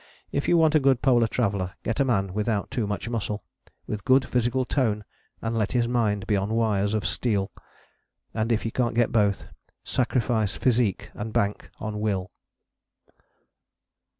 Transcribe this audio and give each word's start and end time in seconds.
If 0.31 0.47
you 0.47 0.57
want 0.57 0.73
a 0.73 0.79
good 0.79 1.03
polar 1.03 1.27
traveller 1.27 1.75
get 1.83 1.99
a 1.99 2.03
man 2.05 2.33
without 2.33 2.71
too 2.71 2.87
much 2.87 3.07
muscle, 3.07 3.43
with 3.85 4.03
good 4.03 4.25
physical 4.25 4.65
tone, 4.65 5.03
and 5.43 5.55
let 5.55 5.73
his 5.73 5.87
mind 5.87 6.25
be 6.25 6.35
on 6.35 6.55
wires 6.55 6.95
of 6.95 7.05
steel. 7.05 7.51
And 8.33 8.51
if 8.51 8.65
you 8.65 8.71
can't 8.71 8.95
get 8.95 9.11
both, 9.11 9.45
sacrifice 9.83 10.53
physique 10.55 11.11
and 11.13 11.31
bank 11.31 11.69
on 11.79 11.99
will. 11.99 12.31